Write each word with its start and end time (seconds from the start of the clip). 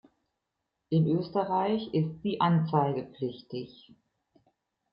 In 0.89 1.05
Österreich 1.05 1.93
ist 1.93 2.23
sie 2.23 2.39
anzeigepflichtig. 2.41 3.93